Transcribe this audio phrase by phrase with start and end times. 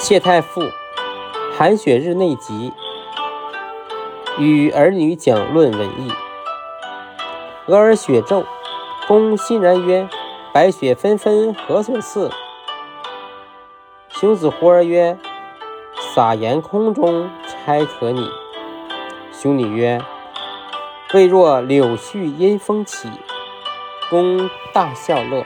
[0.00, 0.62] 谢太傅
[1.58, 2.72] 寒雪日内集
[4.38, 6.10] 与儿女讲论文义。
[7.66, 8.46] 俄而雪骤
[9.06, 10.08] 公欣然曰
[10.54, 12.30] 白雪纷纷何所似？
[14.08, 15.18] 兄子胡儿曰
[16.14, 18.26] 撒盐空中差可拟
[19.30, 20.00] 兄女曰
[21.12, 23.10] 未若柳絮因风起
[24.08, 25.44] 公大笑乐。